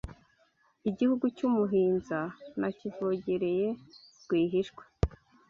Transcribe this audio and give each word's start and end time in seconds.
Igihugu 0.89 1.25
cy’umuhinza 1.37 2.19
nakivogereye 2.59 3.67
rwihishwa 4.21 4.83